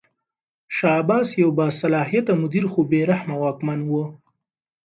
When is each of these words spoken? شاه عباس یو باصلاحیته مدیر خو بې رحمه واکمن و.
شاه 0.75 0.95
عباس 1.01 1.27
یو 1.41 1.49
باصلاحیته 1.59 2.33
مدیر 2.41 2.65
خو 2.71 2.81
بې 2.89 3.01
رحمه 3.11 3.35
واکمن 3.41 3.79
و. 3.85 3.91